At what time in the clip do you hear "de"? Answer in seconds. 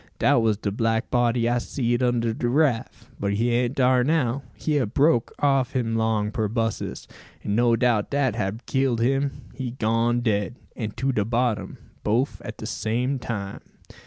0.57-0.71, 2.33-2.49, 11.11-11.23, 12.57-12.65